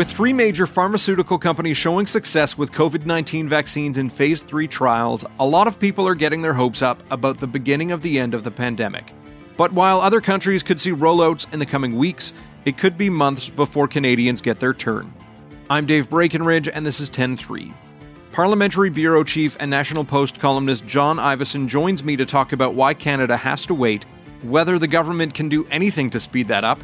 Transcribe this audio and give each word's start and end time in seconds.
With 0.00 0.08
three 0.08 0.32
major 0.32 0.66
pharmaceutical 0.66 1.36
companies 1.36 1.76
showing 1.76 2.06
success 2.06 2.56
with 2.56 2.72
COVID 2.72 3.04
19 3.04 3.48
vaccines 3.48 3.98
in 3.98 4.08
phase 4.08 4.42
3 4.42 4.68
trials, 4.68 5.26
a 5.38 5.46
lot 5.46 5.66
of 5.66 5.78
people 5.78 6.08
are 6.08 6.14
getting 6.14 6.40
their 6.40 6.54
hopes 6.54 6.80
up 6.80 7.02
about 7.10 7.38
the 7.38 7.46
beginning 7.46 7.92
of 7.92 8.00
the 8.00 8.18
end 8.18 8.32
of 8.32 8.44
the 8.44 8.50
pandemic. 8.50 9.12
But 9.56 9.72
while 9.72 10.00
other 10.00 10.20
countries 10.20 10.62
could 10.62 10.80
see 10.80 10.92
rollouts 10.92 11.52
in 11.52 11.58
the 11.58 11.66
coming 11.66 11.96
weeks, 11.96 12.32
it 12.64 12.78
could 12.78 12.96
be 12.96 13.10
months 13.10 13.50
before 13.50 13.88
Canadians 13.88 14.40
get 14.40 14.60
their 14.60 14.72
turn. 14.72 15.12
I'm 15.68 15.86
Dave 15.86 16.08
Breckenridge, 16.08 16.68
and 16.68 16.86
this 16.86 17.00
is 17.00 17.08
10 17.08 17.36
3. 17.36 17.72
Parliamentary 18.32 18.90
Bureau 18.90 19.24
Chief 19.24 19.56
and 19.60 19.70
National 19.70 20.04
Post 20.04 20.38
columnist 20.38 20.86
John 20.86 21.18
Ivison 21.18 21.66
joins 21.66 22.04
me 22.04 22.16
to 22.16 22.24
talk 22.24 22.52
about 22.52 22.74
why 22.74 22.94
Canada 22.94 23.36
has 23.36 23.66
to 23.66 23.74
wait, 23.74 24.06
whether 24.42 24.78
the 24.78 24.86
government 24.86 25.34
can 25.34 25.48
do 25.48 25.66
anything 25.66 26.08
to 26.10 26.20
speed 26.20 26.48
that 26.48 26.64
up, 26.64 26.78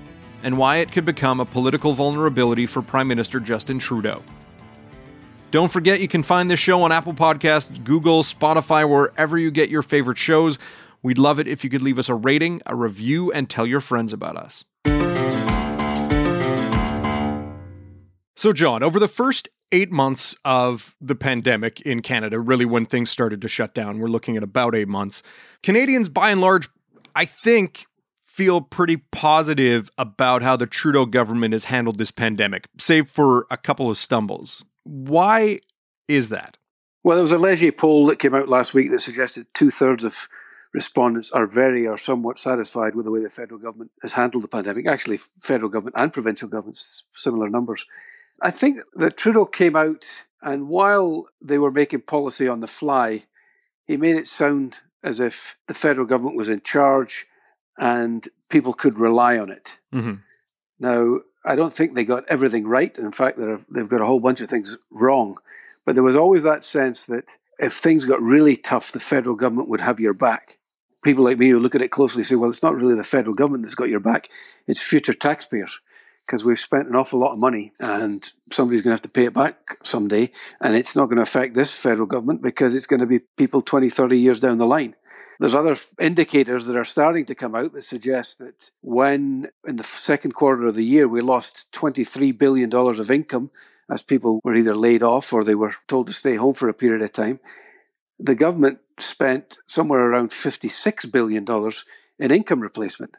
and 0.46 0.56
why 0.56 0.76
it 0.76 0.92
could 0.92 1.04
become 1.04 1.40
a 1.40 1.44
political 1.44 1.92
vulnerability 1.92 2.66
for 2.66 2.80
Prime 2.80 3.08
Minister 3.08 3.40
Justin 3.40 3.80
Trudeau. 3.80 4.22
Don't 5.50 5.72
forget 5.72 6.00
you 6.00 6.06
can 6.06 6.22
find 6.22 6.48
this 6.48 6.60
show 6.60 6.82
on 6.82 6.92
Apple 6.92 7.14
Podcasts, 7.14 7.82
Google, 7.82 8.22
Spotify, 8.22 8.88
wherever 8.88 9.36
you 9.36 9.50
get 9.50 9.70
your 9.70 9.82
favorite 9.82 10.18
shows. 10.18 10.56
We'd 11.02 11.18
love 11.18 11.40
it 11.40 11.48
if 11.48 11.64
you 11.64 11.70
could 11.70 11.82
leave 11.82 11.98
us 11.98 12.08
a 12.08 12.14
rating, 12.14 12.62
a 12.64 12.76
review, 12.76 13.32
and 13.32 13.50
tell 13.50 13.66
your 13.66 13.80
friends 13.80 14.12
about 14.12 14.36
us. 14.36 14.64
So, 18.36 18.52
John, 18.52 18.84
over 18.84 19.00
the 19.00 19.08
first 19.08 19.48
eight 19.72 19.90
months 19.90 20.36
of 20.44 20.94
the 21.00 21.16
pandemic 21.16 21.80
in 21.80 22.02
Canada, 22.02 22.38
really 22.38 22.64
when 22.64 22.86
things 22.86 23.10
started 23.10 23.42
to 23.42 23.48
shut 23.48 23.74
down, 23.74 23.98
we're 23.98 24.06
looking 24.06 24.36
at 24.36 24.44
about 24.44 24.76
eight 24.76 24.86
months, 24.86 25.24
Canadians 25.64 26.08
by 26.08 26.30
and 26.30 26.40
large, 26.40 26.68
I 27.16 27.24
think, 27.24 27.86
feel 28.36 28.60
pretty 28.60 28.98
positive 28.98 29.90
about 29.96 30.42
how 30.42 30.56
the 30.56 30.66
Trudeau 30.66 31.06
government 31.06 31.54
has 31.54 31.64
handled 31.64 31.96
this 31.96 32.10
pandemic, 32.10 32.68
save 32.78 33.08
for 33.08 33.46
a 33.50 33.56
couple 33.56 33.90
of 33.90 33.96
stumbles. 33.96 34.62
Why 34.84 35.60
is 36.06 36.28
that? 36.28 36.58
Well, 37.02 37.16
there 37.16 37.22
was 37.22 37.32
a 37.32 37.38
Leger 37.38 37.72
poll 37.72 38.04
that 38.06 38.18
came 38.18 38.34
out 38.34 38.46
last 38.46 38.74
week 38.74 38.90
that 38.90 38.98
suggested 38.98 39.46
two 39.54 39.70
thirds 39.70 40.04
of 40.04 40.28
respondents 40.74 41.32
are 41.32 41.46
very 41.46 41.86
or 41.86 41.96
somewhat 41.96 42.38
satisfied 42.38 42.94
with 42.94 43.06
the 43.06 43.10
way 43.10 43.22
the 43.22 43.30
federal 43.30 43.58
government 43.58 43.90
has 44.02 44.12
handled 44.12 44.44
the 44.44 44.48
pandemic. 44.48 44.86
Actually, 44.86 45.16
federal 45.16 45.70
government 45.70 45.96
and 45.96 46.12
provincial 46.12 46.48
governments, 46.48 47.04
similar 47.14 47.48
numbers. 47.48 47.86
I 48.42 48.50
think 48.50 48.76
that 48.96 49.16
Trudeau 49.16 49.46
came 49.46 49.76
out, 49.76 50.26
and 50.42 50.68
while 50.68 51.26
they 51.40 51.56
were 51.56 51.70
making 51.70 52.02
policy 52.02 52.46
on 52.46 52.60
the 52.60 52.66
fly, 52.66 53.22
he 53.86 53.96
made 53.96 54.16
it 54.16 54.28
sound 54.28 54.80
as 55.02 55.20
if 55.20 55.56
the 55.68 55.74
federal 55.74 56.06
government 56.06 56.36
was 56.36 56.50
in 56.50 56.60
charge 56.60 57.26
and 57.78 58.28
people 58.48 58.72
could 58.72 58.98
rely 58.98 59.38
on 59.38 59.50
it. 59.50 59.78
Mm-hmm. 59.94 60.14
Now, 60.78 61.18
I 61.44 61.56
don't 61.56 61.72
think 61.72 61.94
they 61.94 62.04
got 62.04 62.24
everything 62.28 62.66
right. 62.66 62.96
In 62.98 63.12
fact, 63.12 63.38
they've 63.38 63.88
got 63.88 64.00
a 64.00 64.06
whole 64.06 64.20
bunch 64.20 64.40
of 64.40 64.50
things 64.50 64.76
wrong. 64.90 65.36
But 65.84 65.94
there 65.94 66.04
was 66.04 66.16
always 66.16 66.42
that 66.42 66.64
sense 66.64 67.06
that 67.06 67.36
if 67.58 67.72
things 67.72 68.04
got 68.04 68.20
really 68.20 68.56
tough, 68.56 68.92
the 68.92 69.00
federal 69.00 69.36
government 69.36 69.68
would 69.68 69.80
have 69.80 70.00
your 70.00 70.12
back. 70.12 70.58
People 71.02 71.24
like 71.24 71.38
me 71.38 71.50
who 71.50 71.60
look 71.60 71.74
at 71.74 71.82
it 71.82 71.90
closely 71.90 72.24
say, 72.24 72.34
well, 72.34 72.50
it's 72.50 72.62
not 72.62 72.74
really 72.74 72.96
the 72.96 73.04
federal 73.04 73.34
government 73.34 73.62
that's 73.62 73.76
got 73.76 73.88
your 73.88 74.00
back, 74.00 74.28
it's 74.66 74.82
future 74.82 75.14
taxpayers 75.14 75.80
because 76.26 76.44
we've 76.44 76.58
spent 76.58 76.88
an 76.88 76.96
awful 76.96 77.20
lot 77.20 77.32
of 77.32 77.38
money 77.38 77.72
and 77.78 78.32
somebody's 78.50 78.82
going 78.82 78.90
to 78.90 78.94
have 78.94 79.02
to 79.02 79.08
pay 79.08 79.26
it 79.26 79.32
back 79.32 79.76
someday. 79.84 80.28
And 80.60 80.74
it's 80.74 80.96
not 80.96 81.06
going 81.06 81.16
to 81.16 81.22
affect 81.22 81.54
this 81.54 81.72
federal 81.72 82.06
government 82.06 82.42
because 82.42 82.74
it's 82.74 82.86
going 82.86 82.98
to 82.98 83.06
be 83.06 83.20
people 83.20 83.62
20, 83.62 83.88
30 83.88 84.18
years 84.18 84.40
down 84.40 84.58
the 84.58 84.66
line. 84.66 84.96
There's 85.38 85.54
other 85.54 85.76
indicators 86.00 86.66
that 86.66 86.76
are 86.76 86.84
starting 86.84 87.26
to 87.26 87.34
come 87.34 87.54
out 87.54 87.72
that 87.72 87.82
suggest 87.82 88.38
that 88.38 88.70
when 88.80 89.50
in 89.66 89.76
the 89.76 89.84
second 89.84 90.32
quarter 90.32 90.66
of 90.66 90.74
the 90.74 90.84
year 90.84 91.06
we 91.06 91.20
lost 91.20 91.70
$23 91.72 92.36
billion 92.36 92.72
of 92.74 93.10
income 93.10 93.50
as 93.90 94.02
people 94.02 94.40
were 94.42 94.54
either 94.54 94.74
laid 94.74 95.02
off 95.02 95.32
or 95.32 95.44
they 95.44 95.54
were 95.54 95.74
told 95.88 96.06
to 96.06 96.12
stay 96.12 96.36
home 96.36 96.54
for 96.54 96.68
a 96.68 96.74
period 96.74 97.02
of 97.02 97.12
time, 97.12 97.38
the 98.18 98.34
government 98.34 98.78
spent 98.98 99.58
somewhere 99.66 100.00
around 100.00 100.30
$56 100.30 101.12
billion 101.12 101.44
in 102.18 102.30
income 102.30 102.60
replacement. 102.60 103.16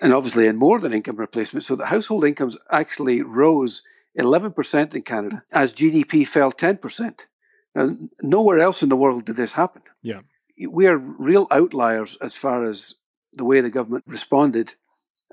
And 0.00 0.12
obviously, 0.12 0.46
in 0.46 0.56
more 0.56 0.78
than 0.78 0.92
income 0.92 1.16
replacement. 1.16 1.64
So 1.64 1.74
the 1.74 1.86
household 1.86 2.24
incomes 2.24 2.56
actually 2.70 3.22
rose 3.22 3.82
11% 4.16 4.94
in 4.94 5.02
Canada 5.02 5.42
as 5.52 5.74
GDP 5.74 6.26
fell 6.26 6.52
10%. 6.52 7.26
Now, 7.74 7.90
nowhere 8.22 8.60
else 8.60 8.84
in 8.84 8.88
the 8.88 8.96
world 8.96 9.24
did 9.24 9.36
this 9.36 9.54
happen. 9.54 9.82
Yeah 10.00 10.20
we 10.68 10.86
are 10.86 10.96
real 10.96 11.46
outliers 11.50 12.16
as 12.20 12.36
far 12.36 12.64
as 12.64 12.94
the 13.34 13.44
way 13.44 13.60
the 13.60 13.70
government 13.70 14.04
responded. 14.06 14.74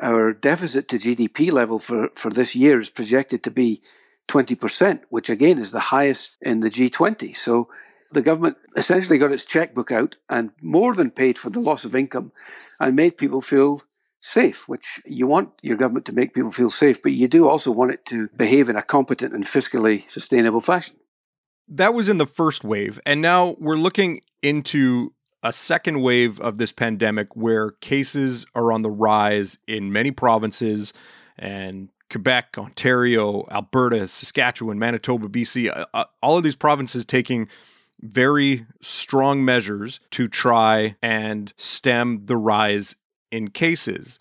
Our 0.01 0.33
deficit 0.33 0.87
to 0.89 0.97
GDP 0.97 1.51
level 1.51 1.79
for, 1.79 2.09
for 2.13 2.29
this 2.29 2.55
year 2.55 2.79
is 2.79 2.89
projected 2.89 3.43
to 3.43 3.51
be 3.51 3.81
20%, 4.27 5.01
which 5.09 5.29
again 5.29 5.57
is 5.57 5.71
the 5.71 5.79
highest 5.79 6.37
in 6.41 6.59
the 6.59 6.69
G20. 6.69 7.35
So 7.35 7.69
the 8.11 8.21
government 8.21 8.57
essentially 8.75 9.17
got 9.17 9.31
its 9.31 9.45
checkbook 9.45 9.91
out 9.91 10.17
and 10.29 10.51
more 10.61 10.93
than 10.93 11.11
paid 11.11 11.37
for 11.37 11.49
the 11.49 11.59
loss 11.59 11.85
of 11.85 11.95
income 11.95 12.31
and 12.79 12.95
made 12.95 13.17
people 13.17 13.41
feel 13.41 13.81
safe, 14.21 14.67
which 14.67 15.01
you 15.05 15.27
want 15.27 15.51
your 15.61 15.77
government 15.77 16.05
to 16.05 16.13
make 16.13 16.33
people 16.33 16.51
feel 16.51 16.69
safe, 16.69 17.01
but 17.01 17.13
you 17.13 17.27
do 17.27 17.47
also 17.47 17.71
want 17.71 17.91
it 17.91 18.05
to 18.05 18.29
behave 18.35 18.69
in 18.69 18.75
a 18.75 18.81
competent 18.81 19.33
and 19.33 19.43
fiscally 19.43 20.09
sustainable 20.09 20.59
fashion. 20.59 20.97
That 21.67 21.93
was 21.93 22.09
in 22.09 22.17
the 22.17 22.25
first 22.25 22.63
wave. 22.63 22.99
And 23.05 23.21
now 23.21 23.55
we're 23.59 23.75
looking 23.75 24.21
into 24.41 25.13
a 25.47 25.53
second 25.53 26.01
wave 26.01 26.41
of 26.41 26.57
this 26.57 26.73
pandemic 26.73 27.33
where 27.35 27.71
cases 27.71 28.45
are 28.53 28.73
on 28.73 28.81
the 28.81 28.89
rise 28.89 29.57
in 29.65 29.93
many 29.93 30.11
provinces 30.11 30.93
and 31.39 31.87
Quebec, 32.09 32.57
Ontario, 32.57 33.47
Alberta, 33.49 34.09
Saskatchewan, 34.09 34.77
Manitoba, 34.77 35.29
BC, 35.29 35.69
uh, 35.69 35.85
uh, 35.93 36.03
all 36.21 36.37
of 36.37 36.43
these 36.43 36.55
provinces 36.55 37.05
taking 37.05 37.47
very 38.01 38.65
strong 38.81 39.43
measures 39.45 40.01
to 40.11 40.27
try 40.27 40.97
and 41.01 41.53
stem 41.55 42.25
the 42.25 42.35
rise 42.35 42.97
in 43.31 43.49
cases. 43.49 44.19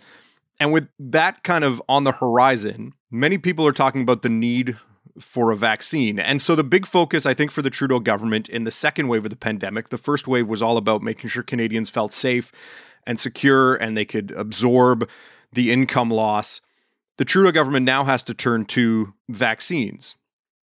And 0.60 0.72
with 0.72 0.88
that 1.00 1.42
kind 1.42 1.64
of 1.64 1.82
on 1.88 2.04
the 2.04 2.12
horizon, 2.12 2.92
many 3.10 3.36
people 3.36 3.66
are 3.66 3.72
talking 3.72 4.02
about 4.02 4.22
the 4.22 4.28
need 4.28 4.76
for 5.20 5.50
a 5.50 5.56
vaccine. 5.56 6.18
And 6.18 6.40
so 6.42 6.54
the 6.54 6.64
big 6.64 6.86
focus, 6.86 7.26
I 7.26 7.34
think, 7.34 7.50
for 7.50 7.62
the 7.62 7.70
Trudeau 7.70 8.00
government 8.00 8.48
in 8.48 8.64
the 8.64 8.70
second 8.70 9.08
wave 9.08 9.24
of 9.24 9.30
the 9.30 9.36
pandemic, 9.36 9.88
the 9.88 9.98
first 9.98 10.26
wave 10.28 10.48
was 10.48 10.62
all 10.62 10.76
about 10.76 11.02
making 11.02 11.30
sure 11.30 11.42
Canadians 11.42 11.90
felt 11.90 12.12
safe 12.12 12.52
and 13.06 13.18
secure 13.18 13.74
and 13.76 13.96
they 13.96 14.04
could 14.04 14.32
absorb 14.32 15.08
the 15.52 15.72
income 15.72 16.10
loss. 16.10 16.60
The 17.16 17.24
Trudeau 17.24 17.52
government 17.52 17.86
now 17.86 18.04
has 18.04 18.22
to 18.24 18.34
turn 18.34 18.66
to 18.66 19.14
vaccines. 19.28 20.16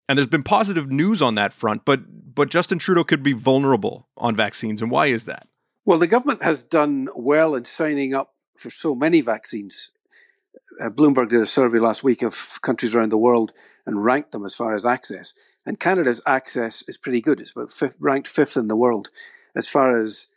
And 0.08 0.16
there's 0.16 0.28
been 0.28 0.44
positive 0.44 0.90
news 0.90 1.20
on 1.20 1.34
that 1.34 1.52
front, 1.52 1.84
but 1.84 2.34
but 2.34 2.50
Justin 2.50 2.78
Trudeau 2.78 3.02
could 3.02 3.22
be 3.22 3.32
vulnerable 3.32 4.08
on 4.18 4.36
vaccines. 4.36 4.82
And 4.82 4.90
why 4.90 5.06
is 5.06 5.24
that? 5.24 5.48
Well, 5.86 5.98
the 5.98 6.06
government 6.06 6.42
has 6.42 6.62
done 6.62 7.08
well 7.16 7.54
in 7.54 7.64
signing 7.64 8.12
up 8.14 8.34
for 8.56 8.70
so 8.70 8.94
many 8.94 9.20
vaccines. 9.22 9.90
Uh, 10.80 10.90
Bloomberg 10.90 11.30
did 11.30 11.40
a 11.40 11.46
survey 11.46 11.78
last 11.78 12.04
week 12.04 12.22
of 12.22 12.60
countries 12.62 12.94
around 12.94 13.10
the 13.10 13.18
world 13.18 13.52
and 13.86 14.04
ranked 14.04 14.32
them 14.32 14.44
as 14.44 14.54
far 14.54 14.74
as 14.74 14.84
access. 14.84 15.34
And 15.64 15.80
Canada's 15.80 16.20
access 16.26 16.82
is 16.88 16.96
pretty 16.96 17.20
good. 17.20 17.40
It's 17.40 17.52
about 17.52 17.72
fifth, 17.72 17.96
ranked 18.00 18.28
fifth 18.28 18.56
in 18.56 18.68
the 18.68 18.76
world 18.76 19.10
as 19.54 19.68
far 19.68 20.00
as 20.00 20.28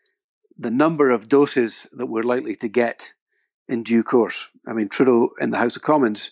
the 0.57 0.72
number 0.72 1.09
of 1.09 1.29
doses 1.29 1.88
that 1.91 2.07
we're 2.07 2.23
likely 2.23 2.55
to 2.57 2.67
get 2.67 3.13
in 3.67 3.83
due 3.83 4.03
course. 4.03 4.50
I 4.66 4.73
mean, 4.73 4.89
Trudeau 4.89 5.29
in 5.39 5.51
the 5.51 5.57
House 5.57 5.75
of 5.75 5.81
Commons 5.81 6.31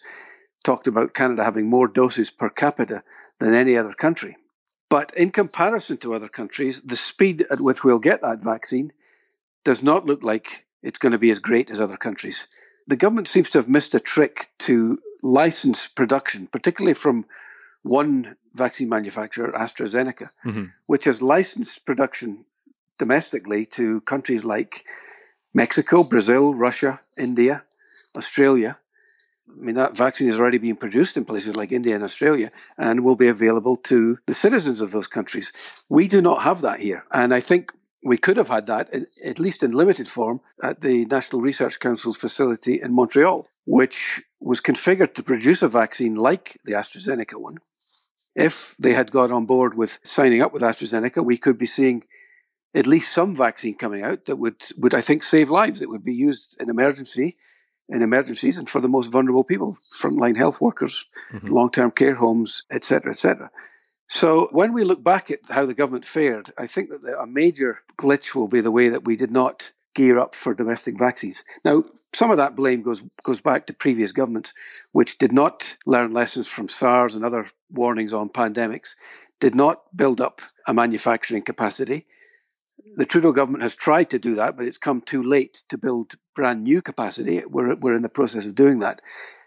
talked 0.63 0.87
about 0.87 1.13
Canada 1.13 1.43
having 1.43 1.69
more 1.69 1.87
doses 1.87 2.29
per 2.29 2.49
capita 2.49 3.03
than 3.39 3.53
any 3.53 3.77
other 3.77 3.93
country. 3.93 4.37
But 4.89 5.13
in 5.15 5.31
comparison 5.31 5.97
to 5.97 6.13
other 6.13 6.29
countries, 6.29 6.81
the 6.81 6.95
speed 6.95 7.45
at 7.51 7.61
which 7.61 7.83
we'll 7.83 7.99
get 7.99 8.21
that 8.21 8.43
vaccine 8.43 8.91
does 9.63 9.83
not 9.83 10.05
look 10.05 10.23
like 10.23 10.65
it's 10.81 10.99
going 10.99 11.11
to 11.11 11.17
be 11.17 11.29
as 11.29 11.39
great 11.39 11.69
as 11.69 11.81
other 11.81 11.97
countries. 11.97 12.47
The 12.87 12.95
government 12.95 13.27
seems 13.27 13.49
to 13.51 13.57
have 13.57 13.67
missed 13.67 13.93
a 13.93 13.99
trick 13.99 14.49
to 14.59 14.99
license 15.21 15.87
production, 15.87 16.47
particularly 16.47 16.93
from 16.93 17.25
one 17.83 18.35
vaccine 18.53 18.89
manufacturer, 18.89 19.51
AstraZeneca, 19.51 20.29
mm-hmm. 20.45 20.65
which 20.87 21.05
has 21.05 21.21
licensed 21.21 21.85
production 21.85 22.45
domestically 22.97 23.65
to 23.65 24.01
countries 24.01 24.43
like 24.43 24.83
Mexico, 25.53 26.03
Brazil, 26.03 26.53
Russia, 26.53 27.01
India, 27.17 27.63
Australia. 28.15 28.79
I 29.49 29.63
mean, 29.63 29.75
that 29.75 29.97
vaccine 29.97 30.27
is 30.27 30.39
already 30.39 30.57
being 30.57 30.75
produced 30.75 31.17
in 31.17 31.25
places 31.25 31.55
like 31.55 31.71
India 31.71 31.95
and 31.95 32.03
Australia 32.03 32.51
and 32.77 33.03
will 33.03 33.15
be 33.15 33.27
available 33.27 33.75
to 33.75 34.19
the 34.25 34.33
citizens 34.33 34.81
of 34.81 34.91
those 34.91 35.07
countries. 35.07 35.51
We 35.89 36.07
do 36.07 36.21
not 36.21 36.43
have 36.43 36.61
that 36.61 36.79
here. 36.79 37.05
And 37.11 37.33
I 37.33 37.39
think 37.39 37.71
we 38.03 38.17
could 38.17 38.37
have 38.37 38.49
had 38.49 38.67
that, 38.67 38.93
at 39.25 39.39
least 39.39 39.63
in 39.63 39.71
limited 39.71 40.07
form, 40.07 40.41
at 40.61 40.81
the 40.81 41.05
National 41.05 41.41
Research 41.41 41.79
Council's 41.79 42.17
facility 42.17 42.81
in 42.81 42.93
Montreal, 42.93 43.47
which 43.65 44.23
was 44.39 44.61
configured 44.61 45.13
to 45.15 45.23
produce 45.23 45.61
a 45.61 45.67
vaccine 45.67 46.15
like 46.15 46.57
the 46.63 46.73
AstraZeneca 46.73 47.39
one. 47.39 47.57
If 48.35 48.75
they 48.77 48.93
had 48.93 49.11
got 49.11 49.31
on 49.31 49.45
board 49.45 49.75
with 49.75 49.99
signing 50.03 50.41
up 50.41 50.53
with 50.53 50.61
AstraZeneca, 50.61 51.25
we 51.25 51.37
could 51.37 51.57
be 51.57 51.65
seeing 51.65 52.03
at 52.75 52.85
least 52.85 53.11
some 53.11 53.35
vaccine 53.35 53.75
coming 53.75 54.03
out 54.03 54.25
that 54.25 54.35
would, 54.35 54.63
would 54.77 54.93
I 54.93 55.01
think, 55.01 55.23
save 55.23 55.49
lives. 55.49 55.81
It 55.81 55.89
would 55.89 56.03
be 56.03 56.13
used 56.13 56.55
in 56.61 56.69
emergency 56.69 57.37
in 57.89 58.01
emergencies 58.01 58.57
and 58.57 58.69
for 58.69 58.81
the 58.81 58.89
most 58.89 59.07
vulnerable 59.07 59.43
people, 59.43 59.77
frontline 59.93 60.35
health 60.35 60.59
workers, 60.59 61.05
mm-hmm. 61.31 61.47
long 61.47 61.71
term 61.71 61.91
care 61.91 62.15
homes, 62.15 62.63
etc., 62.69 63.11
etc. 63.11 63.49
So 64.07 64.47
when 64.51 64.73
we 64.73 64.83
look 64.83 65.03
back 65.03 65.29
at 65.29 65.39
how 65.49 65.65
the 65.65 65.73
government 65.73 66.05
fared, 66.05 66.51
I 66.57 66.65
think 66.65 66.89
that 66.89 67.19
a 67.19 67.27
major 67.27 67.81
glitch 67.97 68.33
will 68.33 68.47
be 68.47 68.61
the 68.61 68.71
way 68.71 68.89
that 68.89 69.05
we 69.05 69.15
did 69.15 69.31
not 69.31 69.73
gear 69.95 70.17
up 70.17 70.33
for 70.33 70.53
domestic 70.53 70.97
vaccines. 70.97 71.43
Now, 71.65 71.83
some 72.13 72.31
of 72.31 72.37
that 72.37 72.55
blame 72.55 72.81
goes 72.83 73.03
goes 73.23 73.41
back 73.41 73.65
to 73.65 73.73
previous 73.73 74.11
governments, 74.11 74.53
which 74.91 75.17
did 75.17 75.33
not 75.33 75.77
learn 75.85 76.13
lessons 76.13 76.47
from 76.47 76.69
SARS 76.69 77.15
and 77.15 77.23
other 77.23 77.47
warnings 77.69 78.13
on 78.13 78.29
pandemics, 78.29 78.95
did 79.39 79.55
not 79.55 79.83
build 79.95 80.21
up 80.21 80.41
a 80.67 80.73
manufacturing 80.73 81.43
capacity. 81.43 82.07
The 82.95 83.05
Trudeau 83.05 83.33
government 83.33 83.61
has 83.61 83.75
tried 83.75 84.09
to 84.11 84.19
do 84.19 84.35
that, 84.35 84.55
but 84.55 84.65
it's 84.65 84.77
come 84.77 85.01
too 85.01 85.21
late 85.21 85.63
to 85.69 85.77
build 85.77 86.15
brand 86.33 86.63
new 86.63 86.81
capacity. 86.81 87.43
We're, 87.45 87.75
we're 87.75 87.95
in 87.95 88.01
the 88.01 88.09
process 88.09 88.45
of 88.45 88.55
doing 88.55 88.79
that. 88.79 89.01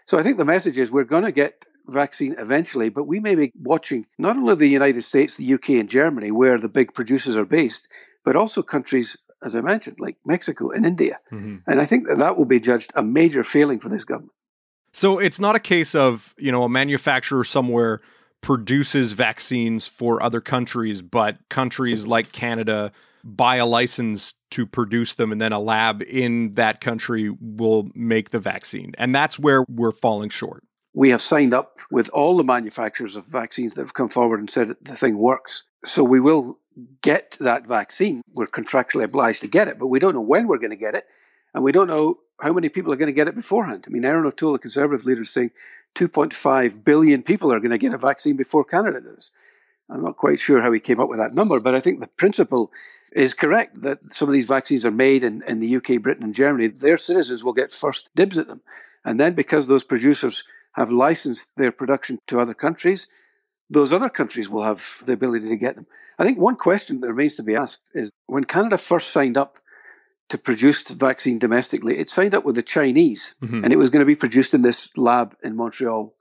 So 0.05 0.17
I 0.17 0.23
think 0.23 0.37
the 0.37 0.45
message 0.45 0.77
is 0.77 0.91
we're 0.91 1.03
going 1.03 1.23
to 1.23 1.31
get 1.31 1.65
vaccine 1.91 2.35
eventually, 2.37 2.89
but 2.89 3.05
we 3.05 3.19
may 3.19 3.35
be 3.35 3.51
watching 3.55 4.05
not 4.17 4.37
only 4.37 4.55
the 4.55 4.67
United 4.67 5.01
States, 5.01 5.37
the 5.37 5.53
UK, 5.53 5.71
and 5.71 5.89
Germany, 5.89 6.31
where 6.31 6.57
the 6.57 6.69
big 6.69 6.93
producers 6.93 7.37
are 7.37 7.45
based, 7.45 7.87
but 8.23 8.35
also 8.35 8.61
countries, 8.61 9.17
as 9.43 9.55
I 9.55 9.61
mentioned, 9.61 9.99
like 9.99 10.17
Mexico 10.25 10.69
and 10.71 10.85
India. 10.85 11.19
Mm-hmm. 11.31 11.57
And 11.67 11.81
I 11.81 11.85
think 11.85 12.07
that 12.07 12.17
that 12.17 12.37
will 12.37 12.45
be 12.45 12.59
judged 12.59 12.91
a 12.95 13.03
major 13.03 13.43
failing 13.43 13.79
for 13.79 13.89
this 13.89 14.03
government. 14.03 14.33
So 14.93 15.19
it's 15.19 15.39
not 15.39 15.55
a 15.55 15.59
case 15.59 15.95
of, 15.95 16.35
you 16.37 16.51
know, 16.51 16.63
a 16.63 16.69
manufacturer 16.69 17.43
somewhere 17.43 18.01
produces 18.41 19.13
vaccines 19.13 19.87
for 19.87 20.21
other 20.21 20.41
countries, 20.41 21.01
but 21.01 21.37
countries 21.49 22.07
like 22.07 22.31
Canada 22.31 22.91
buy 23.23 23.57
a 23.57 23.65
license 23.65 24.33
to 24.49 24.65
produce 24.65 25.13
them 25.13 25.31
and 25.31 25.39
then 25.39 25.53
a 25.53 25.59
lab 25.59 26.01
in 26.01 26.55
that 26.55 26.81
country 26.81 27.33
will 27.39 27.89
make 27.93 28.31
the 28.31 28.39
vaccine. 28.39 28.93
And 28.97 29.13
that's 29.13 29.39
where 29.39 29.63
we're 29.69 29.91
falling 29.91 30.29
short 30.29 30.63
we 30.93 31.09
have 31.09 31.21
signed 31.21 31.53
up 31.53 31.79
with 31.89 32.09
all 32.09 32.37
the 32.37 32.43
manufacturers 32.43 33.15
of 33.15 33.25
vaccines 33.25 33.73
that 33.75 33.81
have 33.81 33.93
come 33.93 34.09
forward 34.09 34.39
and 34.39 34.49
said 34.49 34.75
the 34.81 34.95
thing 34.95 35.17
works. 35.17 35.63
So 35.85 36.03
we 36.03 36.19
will 36.19 36.59
get 37.01 37.37
that 37.39 37.67
vaccine. 37.67 38.21
We're 38.33 38.47
contractually 38.47 39.03
obliged 39.03 39.41
to 39.41 39.47
get 39.47 39.67
it, 39.67 39.79
but 39.79 39.87
we 39.87 39.99
don't 39.99 40.13
know 40.13 40.21
when 40.21 40.47
we're 40.47 40.57
going 40.57 40.71
to 40.71 40.75
get 40.75 40.95
it. 40.95 41.05
And 41.53 41.63
we 41.63 41.71
don't 41.71 41.87
know 41.87 42.19
how 42.41 42.53
many 42.53 42.69
people 42.69 42.91
are 42.91 42.97
going 42.97 43.07
to 43.07 43.13
get 43.13 43.27
it 43.27 43.35
beforehand. 43.35 43.85
I 43.87 43.91
mean, 43.91 44.05
Erin 44.05 44.25
O'Toole, 44.25 44.53
the 44.53 44.59
Conservative 44.59 45.05
leader, 45.05 45.21
is 45.21 45.29
saying 45.29 45.51
2.5 45.95 46.83
billion 46.83 47.23
people 47.23 47.51
are 47.51 47.59
going 47.59 47.71
to 47.71 47.77
get 47.77 47.93
a 47.93 47.97
vaccine 47.97 48.37
before 48.37 48.63
Canada 48.63 49.01
does. 49.01 49.31
I'm 49.89 50.03
not 50.03 50.15
quite 50.15 50.39
sure 50.39 50.61
how 50.61 50.71
he 50.71 50.79
came 50.79 51.01
up 51.01 51.09
with 51.09 51.19
that 51.19 51.33
number, 51.33 51.59
but 51.59 51.75
I 51.75 51.81
think 51.81 51.99
the 51.99 52.07
principle 52.07 52.71
is 53.11 53.33
correct 53.33 53.81
that 53.81 53.99
some 54.09 54.29
of 54.29 54.33
these 54.33 54.47
vaccines 54.47 54.85
are 54.85 54.91
made 54.91 55.23
in, 55.23 55.43
in 55.45 55.59
the 55.59 55.75
UK, 55.75 56.01
Britain, 56.01 56.23
and 56.23 56.33
Germany. 56.33 56.67
Their 56.67 56.97
citizens 56.97 57.43
will 57.43 57.53
get 57.53 57.73
first 57.73 58.09
dibs 58.15 58.37
at 58.37 58.47
them. 58.47 58.61
And 59.03 59.19
then 59.19 59.33
because 59.33 59.67
those 59.67 59.83
producers 59.83 60.45
have 60.73 60.91
licensed 60.91 61.51
their 61.57 61.71
production 61.71 62.19
to 62.27 62.39
other 62.39 62.53
countries, 62.53 63.07
those 63.69 63.93
other 63.93 64.09
countries 64.09 64.49
will 64.49 64.63
have 64.63 65.01
the 65.05 65.13
ability 65.13 65.49
to 65.49 65.57
get 65.57 65.75
them. 65.75 65.87
I 66.19 66.23
think 66.23 66.37
one 66.37 66.55
question 66.55 67.01
that 67.01 67.07
remains 67.07 67.35
to 67.35 67.43
be 67.43 67.55
asked 67.55 67.89
is 67.93 68.11
when 68.27 68.43
Canada 68.43 68.77
first 68.77 69.09
signed 69.09 69.37
up 69.37 69.59
to 70.29 70.37
produce 70.37 70.83
the 70.83 70.95
vaccine 70.95 71.39
domestically, 71.39 71.97
it 71.97 72.09
signed 72.09 72.33
up 72.33 72.45
with 72.45 72.55
the 72.55 72.63
Chinese 72.63 73.35
mm-hmm. 73.41 73.63
and 73.63 73.73
it 73.73 73.77
was 73.77 73.89
going 73.89 74.01
to 74.01 74.05
be 74.05 74.15
produced 74.15 74.53
in 74.53 74.61
this 74.61 74.89
lab 74.97 75.35
in 75.43 75.55
Montreal. 75.55 76.13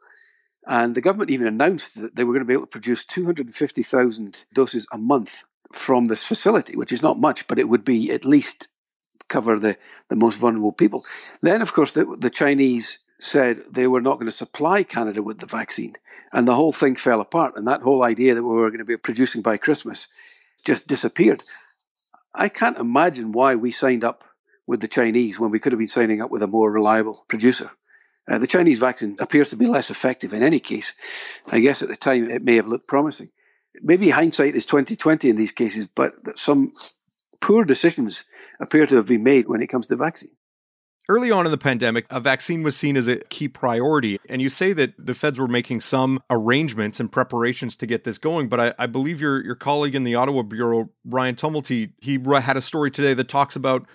And 0.67 0.95
the 0.95 1.01
government 1.01 1.31
even 1.31 1.47
announced 1.47 2.01
that 2.01 2.17
they 2.17 2.25
were 2.25 2.33
going 2.33 2.45
to 2.45 2.49
be 2.49 2.55
able 2.55 2.67
to 2.67 2.71
produce 2.71 3.05
250,000 3.05 4.45
doses 4.55 4.87
a 4.93 4.99
month 4.99 5.45
from 5.73 6.07
this 6.07 6.25
facility, 6.25 6.77
which 6.77 6.93
is 6.93 7.03
not 7.03 7.19
much, 7.19 7.47
but 7.47 7.59
it 7.59 7.69
would 7.69 7.85
be 7.85 8.11
at 8.11 8.25
least 8.25 8.69
cover 9.29 9.59
the, 9.59 9.77
the 10.09 10.17
most 10.17 10.39
vulnerable 10.39 10.73
people. 10.73 11.05
Then, 11.41 11.63
of 11.63 11.73
course, 11.73 11.93
the, 11.93 12.05
the 12.05 12.31
Chinese 12.31 12.99
said 13.23 13.63
they 13.71 13.87
were 13.87 14.01
not 14.01 14.15
going 14.15 14.27
to 14.27 14.33
supply 14.33 14.83
Canada 14.83 15.23
with 15.23 15.39
the 15.39 15.47
vaccine. 15.47 15.95
And 16.33 16.47
the 16.47 16.55
whole 16.55 16.73
thing 16.73 16.97
fell 16.97 17.21
apart. 17.21 17.55
And 17.57 17.67
that 17.67 17.83
whole 17.83 18.05
idea 18.05 18.35
that 18.35 18.43
we 18.43 18.55
were 18.55 18.71
going 18.71 18.79
to 18.79 18.85
be 18.85 18.97
producing 18.97 19.43
by 19.43 19.57
Christmas 19.57 20.09
just 20.65 20.87
disappeared. 20.87 21.43
I 22.35 22.49
can't 22.49 22.79
imagine 22.79 23.33
why 23.33 23.57
we 23.57 23.73
signed 23.73 24.05
up 24.05 24.25
with 24.67 24.81
the 24.81 24.89
Chinese 24.89 25.41
when 25.41 25.51
we 25.51 25.59
could 25.59 25.73
have 25.73 25.79
been 25.79 25.89
signing 25.89 26.23
up 26.23 26.31
with 26.31 26.43
a 26.43 26.47
more 26.47 26.71
reliable 26.71 27.25
producer. 27.29 27.73
Uh, 28.31 28.39
the 28.39 28.47
Chinese 28.47 28.79
vaccine 28.79 29.17
appears 29.19 29.51
to 29.51 29.57
be 29.57 29.67
less 29.67 29.91
effective 29.91 30.33
in 30.33 30.43
any 30.43 30.61
case. 30.61 30.95
I 31.51 31.59
guess 31.59 31.83
at 31.83 31.89
the 31.89 31.97
time 31.97 32.31
it 32.31 32.45
may 32.45 32.55
have 32.55 32.69
looked 32.69 32.87
promising. 32.87 33.31
Maybe 33.83 34.11
hindsight 34.11 34.55
is 34.55 34.67
2020 34.67 35.29
in 35.29 35.37
these 35.37 35.53
cases, 35.53 35.89
but 35.89 36.13
some 36.39 36.73
poor 37.41 37.65
decisions 37.65 38.25
appear 38.61 38.87
to 38.87 38.97
have 38.97 39.07
been 39.07 39.25
made 39.25 39.49
when 39.49 39.63
it 39.63 39.69
comes 39.69 39.89
to 39.89 39.97
vaccine. 39.97 40.31
Early 41.09 41.31
on 41.31 41.45
in 41.45 41.51
the 41.51 41.59
pandemic, 41.59 42.07
a 42.09 42.21
vaccine 42.21 42.63
was 42.63 42.77
seen 42.77 42.97
as 42.97 43.09
a 43.09 43.17
key 43.25 43.49
priority. 43.49 44.21
And 44.29 44.41
you 44.41 44.49
say 44.49 44.73
that 44.75 44.95
the 44.97 45.15
feds 45.15 45.39
were 45.39 45.49
making 45.49 45.81
some 45.81 46.23
arrangements 46.31 47.01
and 47.01 47.11
preparations 47.11 47.77
to 47.79 47.87
get 47.87 48.05
this 48.05 48.19
going. 48.19 48.49
But 48.49 48.61
I, 48.61 48.75
I 48.79 48.87
believe 48.87 49.21
your, 49.21 49.43
your 49.43 49.57
colleague 49.57 49.97
in 49.97 50.05
the 50.05 50.15
Ottawa 50.15 50.43
Bureau, 50.43 50.91
Ryan 51.05 51.35
Tumilty, 51.35 51.93
he 51.99 52.19
had 52.41 52.57
a 52.57 52.63
story 52.63 52.91
today 52.91 53.15
that 53.15 53.29
talks 53.29 53.57
about 53.57 53.87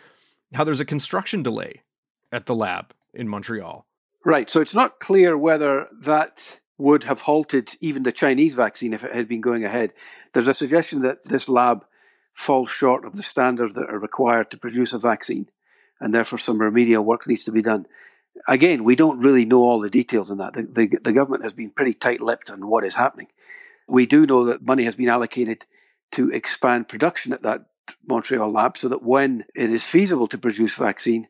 how 0.53 0.63
there's 0.63 0.81
a 0.81 0.85
construction 0.85 1.41
delay 1.41 1.83
at 2.31 2.47
the 2.47 2.55
lab 2.55 2.93
in 3.13 3.29
Montreal. 3.29 3.85
Right. 4.25 4.49
So 4.49 4.59
it's 4.59 4.75
not 4.75 4.99
clear 4.99 5.37
whether 5.37 5.87
that 6.01 6.59
would 6.77 7.05
have 7.05 7.21
halted 7.21 7.75
even 7.79 8.03
the 8.03 8.11
Chinese 8.11 8.55
vaccine 8.55 8.91
if 8.91 9.03
it 9.03 9.15
had 9.15 9.29
been 9.29 9.41
going 9.41 9.63
ahead. 9.63 9.93
There's 10.33 10.47
a 10.47 10.53
suggestion 10.53 11.01
that 11.03 11.23
this 11.25 11.47
lab 11.47 11.85
falls 12.33 12.69
short 12.69 13.05
of 13.05 13.15
the 13.15 13.21
standards 13.21 13.75
that 13.75 13.89
are 13.89 13.99
required 13.99 14.51
to 14.51 14.57
produce 14.57 14.91
a 14.91 14.99
vaccine 14.99 15.47
and 15.99 16.13
therefore 16.13 16.39
some 16.39 16.61
remedial 16.61 17.03
work 17.03 17.27
needs 17.27 17.43
to 17.45 17.51
be 17.51 17.61
done. 17.61 17.85
Again, 18.47 18.83
we 18.83 18.95
don't 18.95 19.19
really 19.19 19.45
know 19.45 19.63
all 19.63 19.79
the 19.79 19.89
details 19.89 20.29
on 20.29 20.37
that. 20.37 20.53
The, 20.53 20.63
the, 20.63 20.99
the 21.03 21.13
government 21.13 21.43
has 21.43 21.53
been 21.53 21.71
pretty 21.71 21.93
tight 21.93 22.21
lipped 22.21 22.49
on 22.49 22.67
what 22.67 22.83
is 22.83 22.95
happening. 22.95 23.27
We 23.87 24.05
do 24.05 24.25
know 24.25 24.45
that 24.45 24.65
money 24.65 24.83
has 24.83 24.95
been 24.95 25.09
allocated 25.09 25.65
to 26.11 26.29
expand 26.29 26.87
production 26.87 27.33
at 27.33 27.43
that 27.43 27.65
Montreal 28.07 28.51
lab 28.51 28.77
so 28.77 28.87
that 28.89 29.03
when 29.03 29.45
it 29.53 29.71
is 29.71 29.85
feasible 29.85 30.27
to 30.27 30.37
produce 30.37 30.75
vaccine, 30.75 31.27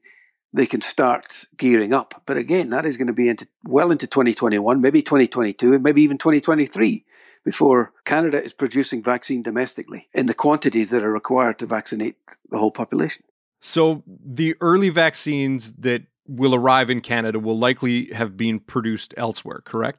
they 0.54 0.66
can 0.66 0.82
start 0.82 1.46
gearing 1.58 1.94
up. 1.94 2.24
But 2.26 2.38
again, 2.38 2.70
that 2.70 2.86
is 2.86 2.96
going 2.96 3.08
to 3.08 3.14
be 3.14 3.28
into 3.28 3.48
well 3.66 3.92
into 3.92 4.08
2021, 4.08 4.82
maybe 4.82 5.02
2022, 5.02 5.74
and 5.74 5.84
maybe 5.84 6.02
even 6.02 6.18
2023 6.18 7.04
before 7.44 7.94
Canada 8.06 8.42
is 8.42 8.54
producing 8.54 9.04
vaccine 9.04 9.44
domestically 9.44 10.08
in 10.14 10.26
the 10.26 10.34
quantities 10.34 10.90
that 10.90 11.04
are 11.04 11.12
required 11.12 11.60
to 11.60 11.66
vaccinate 11.66 12.16
the 12.50 12.58
whole 12.58 12.72
population. 12.72 13.24
So 13.66 14.04
the 14.06 14.56
early 14.62 14.90
vaccines 14.90 15.74
that 15.74 16.04
will 16.28 16.54
arrive 16.54 16.92
in 16.92 17.02
Canada 17.02 17.40
will 17.40 17.58
likely 17.58 18.14
have 18.14 18.38
been 18.38 18.60
produced 18.60 19.16
elsewhere, 19.18 19.64
correct? 19.66 19.98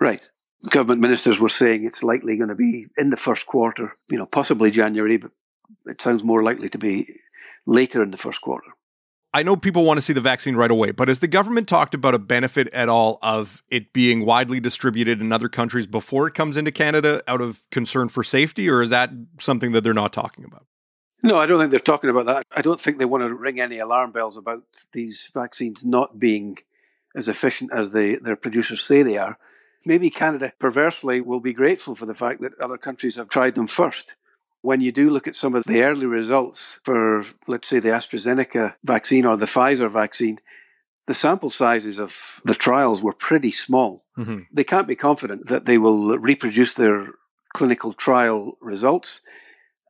Right. 0.00 0.30
Government 0.70 1.02
ministers 1.02 1.38
were 1.38 1.50
saying 1.50 1.84
it's 1.84 2.02
likely 2.02 2.38
going 2.38 2.48
to 2.48 2.54
be 2.54 2.86
in 2.96 3.10
the 3.10 3.18
first 3.18 3.44
quarter, 3.44 3.94
you 4.08 4.16
know, 4.16 4.24
possibly 4.24 4.70
January, 4.70 5.18
but 5.18 5.32
it 5.84 6.00
sounds 6.00 6.24
more 6.24 6.42
likely 6.42 6.70
to 6.70 6.78
be 6.78 7.06
later 7.66 8.02
in 8.02 8.10
the 8.10 8.16
first 8.16 8.40
quarter. 8.40 8.68
I 9.34 9.42
know 9.42 9.54
people 9.54 9.84
want 9.84 9.98
to 9.98 10.02
see 10.02 10.14
the 10.14 10.22
vaccine 10.22 10.56
right 10.56 10.70
away, 10.70 10.92
but 10.92 11.08
has 11.08 11.18
the 11.18 11.28
government 11.28 11.68
talked 11.68 11.92
about 11.92 12.14
a 12.14 12.18
benefit 12.18 12.68
at 12.68 12.88
all 12.88 13.18
of 13.20 13.62
it 13.68 13.92
being 13.92 14.24
widely 14.24 14.60
distributed 14.60 15.20
in 15.20 15.30
other 15.30 15.50
countries 15.50 15.86
before 15.86 16.26
it 16.26 16.32
comes 16.32 16.56
into 16.56 16.72
Canada 16.72 17.22
out 17.28 17.42
of 17.42 17.62
concern 17.70 18.08
for 18.08 18.24
safety, 18.24 18.70
or 18.70 18.80
is 18.80 18.88
that 18.88 19.10
something 19.40 19.72
that 19.72 19.84
they're 19.84 19.92
not 19.92 20.14
talking 20.14 20.46
about? 20.46 20.64
No, 21.22 21.38
I 21.38 21.46
don't 21.46 21.58
think 21.58 21.70
they're 21.70 21.80
talking 21.80 22.10
about 22.10 22.26
that. 22.26 22.46
I 22.50 22.62
don't 22.62 22.80
think 22.80 22.98
they 22.98 23.04
want 23.04 23.22
to 23.22 23.34
ring 23.34 23.60
any 23.60 23.78
alarm 23.78 24.10
bells 24.10 24.36
about 24.36 24.64
these 24.92 25.30
vaccines 25.32 25.84
not 25.84 26.18
being 26.18 26.58
as 27.14 27.28
efficient 27.28 27.70
as 27.72 27.92
they, 27.92 28.16
their 28.16 28.36
producers 28.36 28.82
say 28.82 29.02
they 29.02 29.18
are. 29.18 29.36
Maybe 29.84 30.10
Canada, 30.10 30.52
perversely, 30.58 31.20
will 31.20 31.40
be 31.40 31.52
grateful 31.52 31.94
for 31.94 32.06
the 32.06 32.14
fact 32.14 32.40
that 32.40 32.58
other 32.60 32.78
countries 32.78 33.16
have 33.16 33.28
tried 33.28 33.54
them 33.54 33.66
first. 33.66 34.16
When 34.60 34.80
you 34.80 34.92
do 34.92 35.10
look 35.10 35.26
at 35.26 35.36
some 35.36 35.54
of 35.54 35.64
the 35.64 35.82
early 35.82 36.06
results 36.06 36.78
for, 36.84 37.24
let's 37.48 37.68
say, 37.68 37.80
the 37.80 37.88
AstraZeneca 37.88 38.76
vaccine 38.84 39.26
or 39.26 39.36
the 39.36 39.46
Pfizer 39.46 39.90
vaccine, 39.90 40.38
the 41.06 41.14
sample 41.14 41.50
sizes 41.50 41.98
of 41.98 42.40
the 42.44 42.54
trials 42.54 43.02
were 43.02 43.12
pretty 43.12 43.50
small. 43.50 44.04
Mm-hmm. 44.16 44.40
They 44.52 44.62
can't 44.64 44.86
be 44.86 44.94
confident 44.94 45.46
that 45.46 45.64
they 45.64 45.78
will 45.78 46.16
reproduce 46.16 46.74
their 46.74 47.08
clinical 47.52 47.92
trial 47.92 48.56
results. 48.60 49.20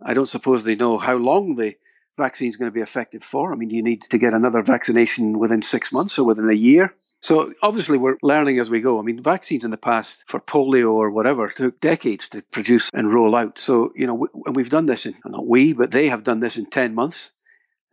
I 0.05 0.15
don't 0.15 0.27
suppose 0.27 0.65
they 0.65 0.75
know 0.75 0.99
how 0.99 1.17
long 1.17 1.57
the 1.57 1.77
vaccine 2.17 2.49
is 2.49 2.57
going 2.57 2.71
to 2.71 2.75
be 2.75 2.81
effective 2.81 3.23
for. 3.23 3.53
I 3.53 3.57
mean, 3.57 3.71
you 3.71 3.83
need 3.83 4.03
to 4.03 4.19
get 4.19 4.35
another 4.35 4.63
vaccination 4.63 5.39
within 5.39 5.63
six 5.63 5.93
months 5.93 6.19
or 6.19 6.27
within 6.27 6.49
a 6.51 6.55
year. 6.55 6.95
So 7.21 7.53
obviously, 7.63 7.99
we're 7.99 8.17
learning 8.21 8.59
as 8.59 8.69
we 8.69 8.81
go. 8.81 8.99
I 8.99 9.03
mean, 9.03 9.23
vaccines 9.23 9.65
in 9.65 9.71
the 9.71 9.77
past 9.77 10.25
for 10.27 10.41
polio 10.41 10.93
or 10.93 11.09
whatever 11.09 11.49
took 11.49 11.81
decades 11.81 12.29
to 12.31 12.43
produce 12.51 12.91
and 12.93 13.15
roll 13.15 13.37
out. 13.37 13.59
So 13.59 13.93
you 13.95 14.07
know, 14.09 14.27
and 14.45 14.57
we've 14.57 14.69
done 14.71 14.87
this 14.87 15.07
in 15.07 15.15
not 15.25 15.47
we, 15.47 15.73
but 15.73 15.93
they 15.93 16.09
have 16.09 16.25
done 16.25 16.41
this 16.41 16.57
in 16.57 16.67
ten 16.67 16.95
months. 16.95 17.31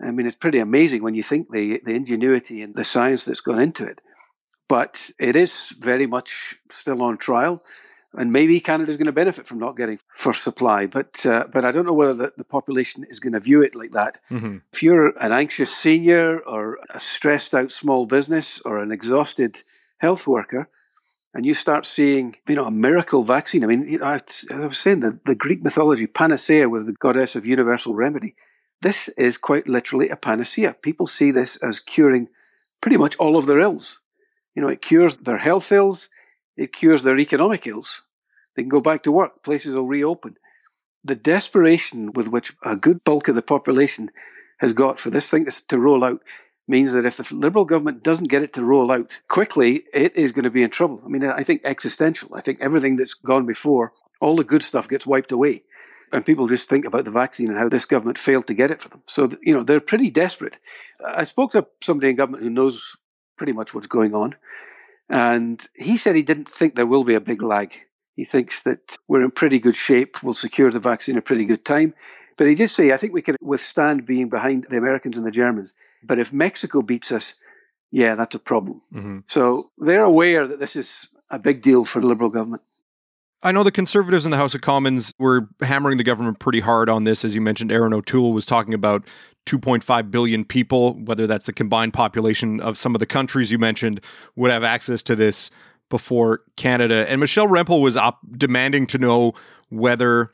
I 0.02 0.12
mean, 0.12 0.26
it's 0.26 0.36
pretty 0.36 0.60
amazing 0.60 1.04
when 1.04 1.14
you 1.14 1.22
think 1.22 1.52
the 1.52 1.80
the 1.86 1.94
ingenuity 1.94 2.64
and 2.64 2.74
the 2.74 2.84
science 2.84 3.26
that's 3.26 3.42
gone 3.42 3.60
into 3.60 3.86
it. 3.86 4.02
But 4.68 5.12
it 5.20 5.36
is 5.36 5.76
very 5.80 6.08
much 6.08 6.58
still 6.72 7.02
on 7.04 7.18
trial. 7.18 7.62
And 8.14 8.34
maybe 8.34 8.60
Canada's 8.60 8.98
going 8.98 9.06
to 9.06 9.12
benefit 9.12 9.48
from 9.48 9.60
not 9.60 9.78
getting 9.78 10.00
first 10.14 10.44
supply. 10.44 10.88
But 10.88 11.26
uh, 11.26 11.46
but 11.52 11.64
I 11.64 11.72
don't 11.72 11.86
know 11.86 11.94
whether 11.94 12.14
the, 12.14 12.32
the, 12.38 12.44
population 12.44 13.06
is 13.08 13.20
going 13.20 13.34
to 13.34 13.40
view 13.40 13.62
it 13.62 13.76
like 13.76 13.92
that. 13.92 14.18
Mm-hmm. 14.32 14.58
If 14.74 14.82
you're 14.82 15.18
an 15.18 15.32
anxious 15.32 15.76
senior 15.76 16.40
or 16.40 16.80
a 16.94 17.00
stressed 17.00 17.54
out 17.54 17.72
small 17.72 18.06
business 18.06 18.60
or 18.66 18.80
an 18.80 18.92
exhausted 18.92 19.64
health 20.00 20.26
worker, 20.26 20.70
and 21.34 21.46
you 21.46 21.54
start 21.54 21.86
seeing, 21.86 22.36
you 22.48 22.56
know, 22.56 22.66
a 22.66 22.72
miracle 22.72 23.24
vaccine. 23.24 23.64
I 23.64 23.68
mean, 23.68 23.88
you 23.88 24.00
know, 24.00 24.06
I, 24.06 24.20
I 24.52 24.66
was 24.66 24.80
saying 24.80 25.02
that 25.02 25.26
the 25.26 25.36
Greek 25.36 25.64
mythology, 25.64 26.08
Panacea 26.08 26.68
was 26.68 26.86
the 26.86 26.96
goddess 27.00 27.36
of 27.36 27.46
universal 27.46 27.94
remedy. 27.94 28.36
This 28.82 29.10
is 29.10 29.38
quite 29.38 29.68
literally 29.68 30.10
a 30.10 30.16
panacea. 30.16 30.76
People 30.82 31.06
see 31.06 31.32
this 31.32 31.58
as 31.58 31.80
curing 31.80 32.30
pretty 32.82 32.98
much 32.98 33.16
all 33.18 33.38
of 33.38 33.46
their 33.46 33.60
ills. 33.60 34.00
You 34.56 34.62
know, 34.62 34.70
it 34.70 34.82
cures 34.82 35.18
their 35.18 35.38
health 35.38 35.72
ills, 35.72 36.10
it 36.60 36.74
cures 36.74 37.04
their 37.04 37.18
economic 37.18 37.66
ills. 37.66 38.02
They 38.56 38.64
can 38.64 38.70
go 38.70 38.82
back 38.82 39.04
to 39.04 39.12
work, 39.12 39.44
places 39.44 39.76
will 39.76 39.88
reopen. 39.88 40.36
The 41.04 41.16
desperation 41.16 42.12
with 42.12 42.28
which 42.28 42.54
a 42.64 42.76
good 42.76 43.04
bulk 43.06 43.30
of 43.30 43.36
the 43.36 43.42
population 43.42 44.12
has 44.60 44.74
got 44.74 45.00
for 45.00 45.10
this 45.10 45.30
thing 45.30 45.46
to 45.46 45.80
roll 45.80 46.04
out 46.04 46.22
means 46.68 46.92
that 46.92 47.06
if 47.06 47.16
the 47.18 47.34
Liberal 47.34 47.64
government 47.64 48.04
doesn't 48.04 48.28
get 48.28 48.44
it 48.44 48.52
to 48.54 48.66
roll 48.66 48.92
out 48.92 49.22
quickly, 49.30 49.86
it 49.94 50.18
is 50.18 50.34
going 50.34 50.44
to 50.44 50.52
be 50.52 50.62
in 50.62 50.70
trouble. 50.70 51.02
I 51.06 51.08
mean, 51.08 51.24
I 51.26 51.44
think 51.44 51.62
existential. 51.64 52.36
I 52.36 52.42
think 52.42 52.60
everything 52.60 52.98
that's 52.98 53.14
gone 53.14 53.46
before, 53.46 53.94
all 54.20 54.36
the 54.36 54.44
good 54.44 54.62
stuff 54.62 54.90
gets 54.90 55.08
wiped 55.08 55.32
away. 55.32 55.64
And 56.12 56.26
people 56.26 56.48
just 56.48 56.68
think 56.68 56.86
about 56.86 57.06
the 57.06 57.12
vaccine 57.12 57.50
and 57.50 57.58
how 57.58 57.70
this 57.70 57.86
government 57.86 58.18
failed 58.18 58.48
to 58.48 58.54
get 58.54 58.72
it 58.72 58.82
for 58.82 58.90
them. 58.90 59.04
So, 59.08 59.30
you 59.42 59.54
know, 59.54 59.64
they're 59.64 59.80
pretty 59.80 60.10
desperate. 60.10 60.58
I 61.06 61.24
spoke 61.24 61.54
to 61.54 61.68
somebody 61.82 62.10
in 62.10 62.18
government 62.18 62.44
who 62.44 62.50
knows 62.50 62.98
pretty 63.38 63.54
much 63.54 63.74
what's 63.74 63.88
going 63.88 64.14
on. 64.14 64.36
And 65.10 65.62
he 65.76 65.98
said 65.98 66.16
he 66.16 66.22
didn't 66.22 66.48
think 66.48 66.76
there 66.76 66.86
will 66.86 67.04
be 67.04 67.16
a 67.16 67.22
big 67.22 67.42
lag. 67.42 67.74
He 68.16 68.26
thinks 68.26 68.62
that 68.64 68.98
we're 69.08 69.24
in 69.24 69.32
pretty 69.32 69.60
good 69.60 69.76
shape. 69.76 70.22
We'll 70.22 70.34
secure 70.34 70.72
the 70.72 70.80
vaccine 70.80 71.16
in 71.16 71.20
a 71.20 71.24
pretty 71.24 71.46
good 71.46 71.66
time. 71.66 71.94
But 72.38 72.48
he 72.48 72.56
did 72.56 72.70
say, 72.70 72.92
I 72.92 72.98
think 72.98 73.14
we 73.14 73.22
can 73.22 73.36
withstand 73.42 74.06
being 74.06 74.30
behind 74.30 74.68
the 74.70 74.78
Americans 74.78 75.18
and 75.18 75.26
the 75.26 75.32
Germans. 75.32 75.74
But 76.04 76.20
if 76.20 76.32
Mexico 76.32 76.82
beats 76.82 77.12
us, 77.12 77.36
yeah, 77.92 78.16
that's 78.16 78.36
a 78.36 78.40
problem. 78.40 78.82
Mm-hmm. 78.94 79.20
So 79.28 79.72
they're 79.78 80.04
aware 80.04 80.48
that 80.48 80.60
this 80.60 80.76
is 80.76 81.08
a 81.30 81.40
big 81.40 81.62
deal 81.62 81.86
for 81.86 82.00
the 82.00 82.08
Liberal 82.08 82.30
government. 82.30 82.62
I 83.42 83.54
know 83.54 83.64
the 83.64 83.72
Conservatives 83.72 84.26
in 84.26 84.32
the 84.32 84.38
House 84.38 84.54
of 84.54 84.62
Commons 84.62 85.14
were 85.18 85.48
hammering 85.62 85.98
the 85.98 86.04
government 86.04 86.40
pretty 86.40 86.60
hard 86.60 86.90
on 86.90 87.06
this. 87.06 87.24
As 87.24 87.36
you 87.36 87.42
mentioned, 87.42 87.72
Erin 87.72 87.94
O'Toole 87.94 88.34
was 88.34 88.46
talking 88.46 88.74
about 88.74 89.06
2.5 89.46 90.12
billion 90.12 90.44
people, 90.44 90.96
whether 91.06 91.26
that's 91.26 91.46
the 91.46 91.54
combined 91.54 91.94
population 91.94 92.60
of 92.60 92.78
some 92.78 92.94
of 92.96 93.00
the 93.00 93.06
countries 93.06 93.50
you 93.50 93.58
mentioned, 93.58 94.04
would 94.36 94.52
have 94.52 94.64
access 94.64 95.02
to 95.04 95.16
this 95.16 95.52
before 95.90 96.42
Canada. 96.58 97.10
And 97.10 97.22
Michelle 97.22 97.48
Rempel 97.48 97.82
was 97.82 97.96
up 97.96 98.20
demanding 98.38 98.86
to 98.88 98.98
know 98.98 99.34
whether 99.70 100.32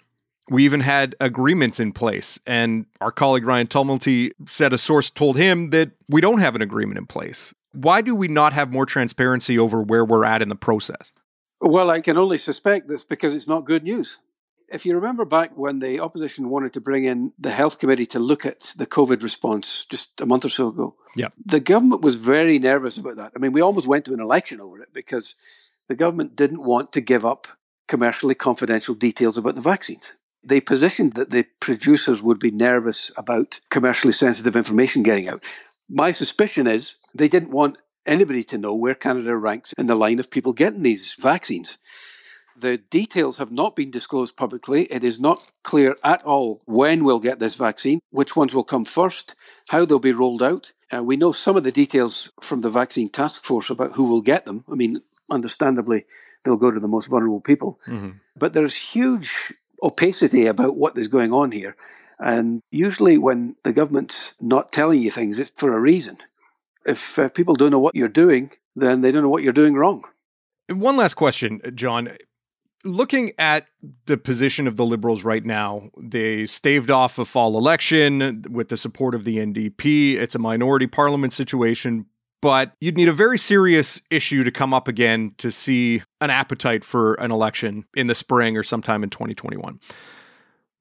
we 0.49 0.65
even 0.65 0.81
had 0.81 1.15
agreements 1.19 1.79
in 1.79 1.91
place. 1.91 2.39
And 2.47 2.87
our 3.01 3.11
colleague 3.11 3.45
Ryan 3.45 3.67
Tumilty 3.67 4.31
said 4.47 4.73
a 4.73 4.77
source 4.79 5.11
told 5.11 5.37
him 5.37 5.69
that 5.69 5.91
we 6.09 6.21
don't 6.21 6.39
have 6.39 6.55
an 6.55 6.61
agreement 6.61 6.97
in 6.97 7.05
place. 7.05 7.53
Why 7.71 8.01
do 8.01 8.15
we 8.15 8.27
not 8.27 8.53
have 8.53 8.71
more 8.71 8.85
transparency 8.85 9.59
over 9.59 9.81
where 9.81 10.05
we're 10.05 10.25
at 10.25 10.41
in 10.41 10.49
the 10.49 10.55
process? 10.55 11.13
Well, 11.61 11.89
I 11.89 12.01
can 12.01 12.17
only 12.17 12.37
suspect 12.37 12.87
that's 12.87 13.03
because 13.03 13.35
it's 13.35 13.47
not 13.47 13.65
good 13.65 13.83
news. 13.83 14.19
If 14.71 14.85
you 14.85 14.95
remember 14.95 15.25
back 15.25 15.51
when 15.55 15.79
the 15.79 15.99
opposition 15.99 16.49
wanted 16.49 16.73
to 16.73 16.81
bring 16.81 17.05
in 17.05 17.33
the 17.37 17.51
health 17.51 17.77
committee 17.77 18.07
to 18.07 18.19
look 18.19 18.45
at 18.45 18.73
the 18.75 18.87
COVID 18.87 19.21
response 19.21 19.85
just 19.85 20.19
a 20.19 20.25
month 20.25 20.43
or 20.43 20.49
so 20.49 20.69
ago, 20.69 20.95
yeah. 21.15 21.27
the 21.43 21.59
government 21.59 22.01
was 22.01 22.15
very 22.15 22.57
nervous 22.57 22.97
about 22.97 23.15
that. 23.17 23.31
I 23.35 23.39
mean, 23.39 23.51
we 23.51 23.61
almost 23.61 23.87
went 23.87 24.05
to 24.05 24.13
an 24.13 24.19
election 24.19 24.59
over 24.59 24.81
it 24.81 24.89
because 24.91 25.35
the 25.87 25.95
government 25.95 26.35
didn't 26.35 26.63
want 26.63 26.91
to 26.93 27.01
give 27.01 27.25
up 27.25 27.47
commercially 27.87 28.33
confidential 28.35 28.95
details 28.95 29.37
about 29.37 29.55
the 29.55 29.61
vaccines. 29.61 30.13
They 30.43 30.61
positioned 30.61 31.13
that 31.13 31.31
the 31.31 31.45
producers 31.59 32.21
would 32.21 32.39
be 32.39 32.51
nervous 32.51 33.11
about 33.17 33.61
commercially 33.69 34.13
sensitive 34.13 34.55
information 34.55 35.03
getting 35.03 35.29
out. 35.29 35.43
My 35.89 36.11
suspicion 36.11 36.67
is 36.67 36.95
they 37.13 37.27
didn't 37.27 37.51
want 37.51 37.77
anybody 38.05 38.43
to 38.45 38.57
know 38.57 38.75
where 38.75 38.95
Canada 38.95 39.35
ranks 39.35 39.73
in 39.77 39.87
the 39.87 39.95
line 39.95 40.19
of 40.19 40.31
people 40.31 40.53
getting 40.53 40.83
these 40.83 41.13
vaccines. 41.13 41.77
The 42.57 42.77
details 42.77 43.37
have 43.37 43.51
not 43.51 43.75
been 43.75 43.91
disclosed 43.91 44.37
publicly. 44.37 44.83
It 44.83 45.03
is 45.03 45.19
not 45.19 45.45
clear 45.63 45.95
at 46.03 46.23
all 46.23 46.61
when 46.65 47.03
we'll 47.03 47.19
get 47.19 47.39
this 47.39 47.55
vaccine, 47.55 47.99
which 48.11 48.35
ones 48.35 48.53
will 48.53 48.63
come 48.63 48.85
first, 48.85 49.35
how 49.69 49.83
they'll 49.83 49.99
be 49.99 50.13
rolled 50.13 50.41
out. 50.41 50.71
Uh, 50.93 51.03
we 51.03 51.17
know 51.17 51.33
some 51.33 51.57
of 51.57 51.63
the 51.63 51.71
details 51.71 52.31
from 52.41 52.61
the 52.61 52.69
vaccine 52.69 53.09
task 53.09 53.43
force 53.43 53.69
about 53.69 53.93
who 53.93 54.05
will 54.05 54.21
get 54.21 54.45
them. 54.45 54.63
I 54.71 54.75
mean, 54.75 55.01
understandably, 55.29 56.05
they'll 56.43 56.55
go 56.55 56.71
to 56.71 56.79
the 56.79 56.87
most 56.87 57.07
vulnerable 57.07 57.41
people. 57.41 57.79
Mm-hmm. 57.87 58.19
But 58.37 58.53
there's 58.53 58.77
huge 58.77 59.53
opacity 59.83 60.45
about 60.45 60.77
what 60.77 60.97
is 60.97 61.09
going 61.09 61.33
on 61.33 61.51
here. 61.51 61.75
And 62.19 62.61
usually, 62.71 63.17
when 63.17 63.57
the 63.63 63.73
government's 63.73 64.35
not 64.39 64.71
telling 64.71 65.01
you 65.01 65.11
things, 65.11 65.39
it's 65.39 65.51
for 65.51 65.75
a 65.75 65.79
reason. 65.79 66.17
If 66.85 67.17
uh, 67.17 67.29
people 67.29 67.55
don't 67.55 67.71
know 67.71 67.79
what 67.79 67.95
you're 67.95 68.07
doing, 68.07 68.51
then 68.75 69.01
they 69.01 69.11
don't 69.11 69.23
know 69.23 69.29
what 69.29 69.43
you're 69.43 69.53
doing 69.53 69.75
wrong. 69.75 70.03
One 70.69 70.97
last 70.97 71.15
question, 71.15 71.61
John. 71.75 72.09
Looking 72.83 73.31
at 73.39 73.65
the 74.05 74.15
position 74.15 74.67
of 74.67 74.77
the 74.77 74.85
Liberals 74.85 75.23
right 75.23 75.43
now, 75.43 75.89
they 75.97 76.45
staved 76.45 76.91
off 76.91 77.17
a 77.17 77.25
fall 77.25 77.57
election 77.57 78.43
with 78.49 78.69
the 78.69 78.77
support 78.77 79.15
of 79.15 79.23
the 79.23 79.37
NDP. 79.37 80.15
It's 80.19 80.35
a 80.35 80.39
minority 80.39 80.85
parliament 80.85 81.33
situation, 81.33 82.05
but 82.43 82.73
you'd 82.79 82.95
need 82.95 83.07
a 83.07 83.13
very 83.13 83.39
serious 83.39 84.01
issue 84.11 84.43
to 84.43 84.51
come 84.51 84.71
up 84.71 84.87
again 84.87 85.33
to 85.39 85.49
see 85.49 86.03
an 86.21 86.29
appetite 86.29 86.83
for 86.85 87.15
an 87.15 87.31
election 87.31 87.85
in 87.95 88.05
the 88.05 88.13
spring 88.13 88.55
or 88.55 88.61
sometime 88.61 89.03
in 89.03 89.09
2021. 89.09 89.79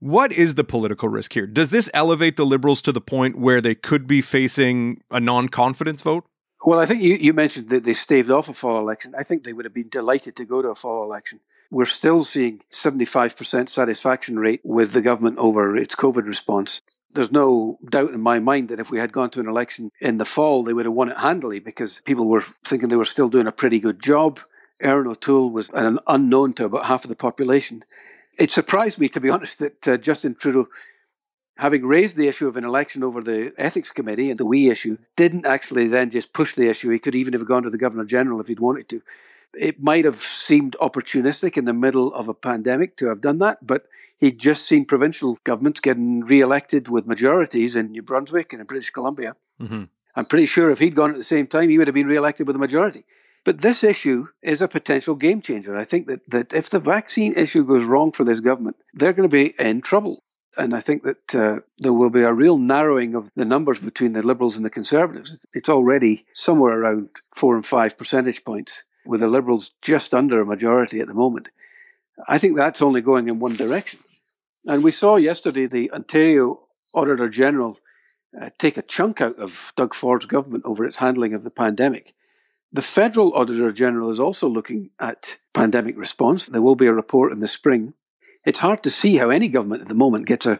What 0.00 0.32
is 0.32 0.54
the 0.54 0.64
political 0.64 1.08
risk 1.08 1.32
here? 1.32 1.46
Does 1.46 1.70
this 1.70 1.88
elevate 1.94 2.36
the 2.36 2.44
Liberals 2.44 2.82
to 2.82 2.92
the 2.92 3.00
point 3.00 3.38
where 3.38 3.60
they 3.60 3.74
could 3.74 4.06
be 4.06 4.20
facing 4.20 5.02
a 5.10 5.20
non 5.20 5.48
confidence 5.48 6.02
vote? 6.02 6.24
Well, 6.64 6.80
I 6.80 6.86
think 6.86 7.02
you, 7.02 7.14
you 7.14 7.32
mentioned 7.32 7.70
that 7.70 7.84
they 7.84 7.94
staved 7.94 8.30
off 8.30 8.48
a 8.48 8.54
fall 8.54 8.78
election. 8.78 9.14
I 9.16 9.22
think 9.22 9.44
they 9.44 9.52
would 9.52 9.64
have 9.64 9.74
been 9.74 9.88
delighted 9.88 10.36
to 10.36 10.44
go 10.44 10.62
to 10.62 10.68
a 10.68 10.74
fall 10.74 11.04
election. 11.04 11.40
We're 11.70 11.84
still 11.86 12.22
seeing 12.22 12.60
75% 12.70 13.68
satisfaction 13.68 14.38
rate 14.38 14.60
with 14.64 14.92
the 14.92 15.02
government 15.02 15.38
over 15.38 15.76
its 15.76 15.94
COVID 15.94 16.26
response 16.26 16.80
there's 17.14 17.32
no 17.32 17.78
doubt 17.88 18.12
in 18.12 18.20
my 18.20 18.38
mind 18.40 18.68
that 18.68 18.80
if 18.80 18.90
we 18.90 18.98
had 18.98 19.12
gone 19.12 19.30
to 19.30 19.40
an 19.40 19.48
election 19.48 19.90
in 20.00 20.18
the 20.18 20.24
fall, 20.24 20.62
they 20.62 20.72
would 20.72 20.84
have 20.84 20.94
won 20.94 21.10
it 21.10 21.18
handily 21.18 21.60
because 21.60 22.02
people 22.04 22.28
were 22.28 22.44
thinking 22.64 22.88
they 22.88 22.96
were 22.96 23.04
still 23.04 23.28
doing 23.28 23.46
a 23.46 23.52
pretty 23.52 23.78
good 23.78 24.02
job. 24.02 24.40
Erin 24.82 25.06
O'Toole 25.06 25.50
was 25.50 25.70
an 25.70 25.98
unknown 26.06 26.52
to 26.54 26.66
about 26.66 26.86
half 26.86 27.04
of 27.04 27.08
the 27.08 27.16
population. 27.16 27.84
It 28.38 28.50
surprised 28.50 28.98
me, 28.98 29.08
to 29.10 29.20
be 29.20 29.30
honest, 29.30 29.58
that 29.60 29.88
uh, 29.88 29.96
Justin 29.96 30.34
Trudeau, 30.34 30.66
having 31.58 31.86
raised 31.86 32.16
the 32.16 32.28
issue 32.28 32.48
of 32.48 32.56
an 32.56 32.64
election 32.64 33.04
over 33.04 33.22
the 33.22 33.52
ethics 33.56 33.90
committee 33.90 34.30
and 34.30 34.38
the 34.38 34.46
WE 34.46 34.68
issue, 34.68 34.98
didn't 35.16 35.46
actually 35.46 35.86
then 35.86 36.10
just 36.10 36.32
push 36.32 36.54
the 36.54 36.68
issue. 36.68 36.90
He 36.90 36.98
could 36.98 37.14
even 37.14 37.32
have 37.32 37.46
gone 37.46 37.62
to 37.62 37.70
the 37.70 37.78
Governor 37.78 38.04
General 38.04 38.40
if 38.40 38.48
he'd 38.48 38.60
wanted 38.60 38.88
to. 38.90 39.02
It 39.56 39.80
might 39.80 40.04
have 40.04 40.16
seemed 40.16 40.76
opportunistic 40.80 41.56
in 41.56 41.64
the 41.64 41.72
middle 41.72 42.12
of 42.12 42.28
a 42.28 42.34
pandemic 42.34 42.96
to 42.96 43.06
have 43.06 43.20
done 43.20 43.38
that, 43.38 43.64
but 43.64 43.86
He'd 44.24 44.38
just 44.38 44.66
seen 44.66 44.84
provincial 44.84 45.38
governments 45.44 45.80
getting 45.80 46.20
re-elected 46.20 46.88
with 46.88 47.06
majorities 47.06 47.76
in 47.76 47.90
New 47.90 48.02
Brunswick 48.02 48.52
and 48.52 48.60
in 48.60 48.66
British 48.66 48.90
Columbia. 48.90 49.36
Mm-hmm. 49.60 49.84
I'm 50.16 50.24
pretty 50.24 50.46
sure 50.46 50.70
if 50.70 50.78
he'd 50.78 50.94
gone 50.94 51.10
at 51.10 51.16
the 51.16 51.22
same 51.22 51.46
time, 51.46 51.68
he 51.68 51.78
would 51.78 51.88
have 51.88 51.94
been 51.94 52.06
re-elected 52.06 52.46
with 52.46 52.56
a 52.56 52.60
majority. 52.60 53.04
But 53.44 53.60
this 53.60 53.84
issue 53.84 54.28
is 54.42 54.62
a 54.62 54.68
potential 54.68 55.14
game 55.14 55.42
changer. 55.42 55.76
I 55.76 55.84
think 55.84 56.06
that, 56.06 56.20
that 56.30 56.52
if 56.52 56.70
the 56.70 56.80
vaccine 56.80 57.34
issue 57.34 57.64
goes 57.64 57.84
wrong 57.84 58.10
for 58.10 58.24
this 58.24 58.40
government, 58.40 58.76
they're 58.94 59.12
going 59.12 59.28
to 59.28 59.32
be 59.32 59.54
in 59.58 59.82
trouble. 59.82 60.22
And 60.56 60.74
I 60.74 60.80
think 60.80 61.02
that 61.02 61.34
uh, 61.34 61.60
there 61.78 61.92
will 61.92 62.10
be 62.10 62.22
a 62.22 62.32
real 62.32 62.58
narrowing 62.58 63.14
of 63.14 63.30
the 63.34 63.44
numbers 63.44 63.80
between 63.80 64.12
the 64.12 64.22
Liberals 64.22 64.56
and 64.56 64.64
the 64.64 64.70
Conservatives. 64.70 65.44
It's 65.52 65.68
already 65.68 66.26
somewhere 66.32 66.80
around 66.80 67.10
four 67.34 67.56
and 67.56 67.66
five 67.66 67.98
percentage 67.98 68.44
points, 68.44 68.84
with 69.04 69.20
the 69.20 69.28
Liberals 69.28 69.72
just 69.82 70.14
under 70.14 70.40
a 70.40 70.46
majority 70.46 71.00
at 71.00 71.08
the 71.08 71.14
moment. 71.14 71.48
I 72.28 72.38
think 72.38 72.56
that's 72.56 72.80
only 72.80 73.00
going 73.00 73.28
in 73.28 73.40
one 73.40 73.56
direction. 73.56 74.00
And 74.66 74.82
we 74.82 74.92
saw 74.92 75.16
yesterday 75.16 75.66
the 75.66 75.90
Ontario 75.90 76.68
Auditor 76.94 77.28
General 77.28 77.78
uh, 78.40 78.50
take 78.56 78.76
a 78.76 78.82
chunk 78.82 79.20
out 79.20 79.36
of 79.38 79.72
Doug 79.76 79.92
Ford's 79.92 80.24
government 80.24 80.64
over 80.64 80.84
its 80.84 80.96
handling 80.96 81.34
of 81.34 81.42
the 81.42 81.50
pandemic. 81.50 82.14
The 82.74 82.82
Federal 82.82 83.32
Auditor 83.34 83.70
General 83.70 84.10
is 84.10 84.18
also 84.18 84.48
looking 84.48 84.90
at 84.98 85.38
pandemic 85.52 85.96
response. 85.96 86.46
There 86.46 86.60
will 86.60 86.74
be 86.74 86.88
a 86.88 86.92
report 86.92 87.30
in 87.30 87.38
the 87.38 87.46
spring. 87.46 87.94
It's 88.44 88.58
hard 88.58 88.82
to 88.82 88.90
see 88.90 89.18
how 89.18 89.30
any 89.30 89.46
government 89.46 89.82
at 89.82 89.88
the 89.88 89.94
moment 89.94 90.26
gets 90.26 90.44
a 90.44 90.58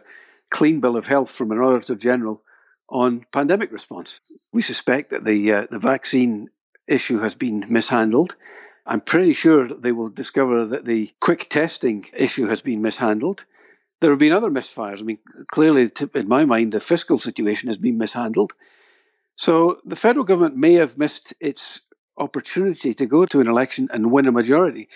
clean 0.49 0.79
bill 0.79 0.95
of 0.95 1.07
health 1.07 1.29
from 1.29 1.51
an 1.51 1.59
Auditor 1.59 1.95
General 1.95 2.41
on 2.87 3.25
pandemic 3.33 3.69
response. 3.69 4.21
We 4.53 4.61
suspect 4.61 5.09
that 5.09 5.25
the 5.25 5.51
uh, 5.51 5.67
the 5.69 5.77
vaccine 5.77 6.51
issue 6.87 7.19
has 7.19 7.35
been 7.35 7.65
mishandled. 7.67 8.37
I'm 8.85 9.01
pretty 9.01 9.33
sure 9.33 9.67
they 9.67 9.91
will 9.91 10.07
discover 10.07 10.65
that 10.67 10.85
the 10.85 11.11
quick 11.19 11.49
testing 11.49 12.05
issue 12.13 12.47
has 12.47 12.61
been 12.61 12.81
mishandled. 12.81 13.43
There 13.99 14.11
have 14.11 14.19
been 14.19 14.31
other 14.31 14.49
misfires. 14.49 15.01
I 15.01 15.03
mean, 15.03 15.19
clearly, 15.51 15.91
in 16.13 16.29
my 16.29 16.45
mind, 16.45 16.71
the 16.71 16.79
fiscal 16.79 17.19
situation 17.19 17.67
has 17.67 17.77
been 17.77 17.97
mishandled. 17.97 18.53
So 19.35 19.79
the 19.83 19.97
federal 19.97 20.23
government 20.23 20.55
may 20.55 20.75
have 20.75 20.97
missed 20.97 21.33
its 21.41 21.81
opportunity 22.17 22.93
to 22.93 23.05
go 23.05 23.25
to 23.25 23.41
an 23.41 23.47
election 23.47 23.89
and 23.91 24.11
win 24.11 24.27
a 24.27 24.31
majority. 24.31 24.87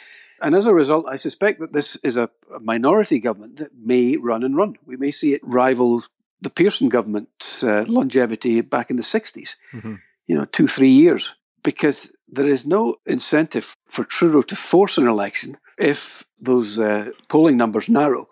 And 0.42 0.56
as 0.56 0.66
a 0.66 0.74
result, 0.74 1.06
I 1.08 1.18
suspect 1.18 1.60
that 1.60 1.74
this 1.74 1.98
is 1.98 2.18
a, 2.18 2.30
minority 2.62 3.20
government 3.20 3.58
that 3.58 3.72
may 3.78 4.18
run 4.18 4.44
and 4.44 4.56
run. 4.56 4.76
We 4.86 4.98
may 4.98 5.12
see 5.12 5.34
it 5.34 5.42
rival 5.44 6.04
the 6.42 6.50
Pearson 6.50 6.90
government's 6.90 7.64
uh, 7.64 7.86
longevity 7.88 8.62
back 8.62 8.90
in 8.90 8.96
the 8.96 9.04
60s, 9.04 9.56
mm-hmm. 9.74 9.96
you 10.28 10.36
know, 10.36 10.46
two, 10.46 10.68
three 10.68 10.92
years, 10.92 11.36
because 11.64 12.14
there 12.28 12.48
is 12.48 12.66
no 12.66 12.96
incentive 13.06 13.76
for 13.88 14.04
Trudeau 14.04 14.42
to 14.44 14.56
force 14.56 14.98
an 14.98 15.08
election 15.08 15.58
if 15.78 16.26
those 16.40 16.80
uh, 16.80 17.12
polling 17.28 17.58
numbers 17.58 17.90
narrow. 17.90 18.28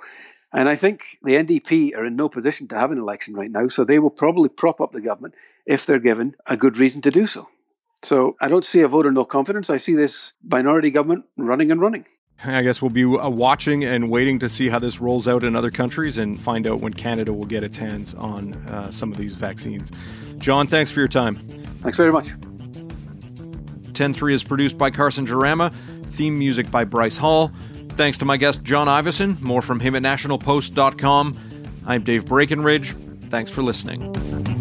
And 0.53 0.70
I 0.70 0.75
think 0.75 1.17
the 1.24 1.36
NDP 1.36 1.96
are 1.96 2.06
in 2.06 2.15
no 2.15 2.29
position 2.29 2.67
to 2.70 2.77
have 2.77 2.91
an 2.91 2.98
election 2.98 3.34
right 3.34 3.51
now, 3.51 3.67
so 3.67 3.84
they 3.84 4.00
will 4.00 4.10
probably 4.10 4.50
prop 4.50 4.79
up 4.79 4.94
the 4.94 5.01
government 5.01 5.36
if 5.65 5.86
they're 5.86 6.00
given 6.00 6.36
a 6.46 6.56
good 6.56 6.77
reason 6.77 7.01
to 7.01 7.12
do 7.12 7.27
so. 7.27 7.50
So 8.04 8.36
I 8.39 8.48
don't 8.48 8.66
see 8.66 8.82
a 8.82 8.88
vote 8.88 9.06
of 9.06 9.13
no 9.13 9.25
confidence. 9.25 9.70
I 9.70 9.77
see 9.77 9.96
this 9.96 10.34
minority 10.44 10.92
government 10.92 11.25
running 11.38 11.72
and 11.72 11.82
running. 11.82 12.06
I 12.44 12.62
guess 12.62 12.82
we'll 12.82 12.92
be 12.92 13.04
uh, 13.04 13.30
watching 13.30 13.84
and 13.84 14.12
waiting 14.12 14.38
to 14.39 14.50
see 14.50 14.70
how 14.70 14.77
this 14.77 15.01
rolls 15.01 15.27
out 15.27 15.44
in 15.44 15.56
other 15.56 15.72
countries 15.72 16.20
and 16.20 16.39
find 16.39 16.68
out 16.68 16.80
when 16.80 16.94
Canada 16.94 17.34
will 17.34 17.46
get 17.46 17.63
its 17.63 17.77
hands 17.77 18.13
on 18.13 18.54
uh, 18.68 18.92
some 18.92 19.12
of 19.12 19.18
these 19.18 19.34
vaccines. 19.34 19.92
John, 20.38 20.68
thanks 20.68 20.92
for 20.92 21.00
your 21.00 21.08
time. 21.08 21.36
Thanks 21.82 21.98
very 21.98 22.12
much. 22.12 22.30
10 23.94 24.13
3 24.13 24.34
is 24.36 24.44
produced 24.44 24.77
by 24.77 24.92
Carson 24.92 25.25
Jerema, 25.25 25.74
theme 26.12 26.38
music 26.38 26.70
by 26.70 26.84
Bryce 26.84 27.18
Hall. 27.18 27.51
Thanks 27.89 28.20
to 28.20 28.25
my 28.25 28.38
guest, 28.38 28.62
John 28.62 28.88
Ivison. 28.88 29.42
More 29.42 29.63
from 29.63 29.80
him 29.80 29.96
at 29.96 30.04
nationalpost.com. 30.04 31.36
I'm 31.88 32.04
Dave 32.04 32.25
Breckenridge. 32.25 32.96
Thanks 33.30 33.50
for 33.50 33.63
listening. 33.63 34.57